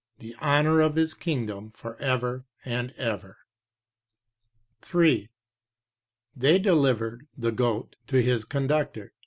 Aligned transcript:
THE 0.17 0.33
HONOUR 0.39 0.81
OF 0.81 0.95
HIS 0.95 1.13
KINGDOM 1.13 1.69
FOR 1.69 1.95
EVER 1.97 2.47
AND 2.65 2.89
EVER.'" 2.97 3.37
3. 4.81 5.29
They 6.35 6.57
delivered 6.57 7.27
(the 7.37 7.51
goat) 7.51 7.95
to 8.07 8.19
his 8.19 8.43
conductor. 8.43 9.13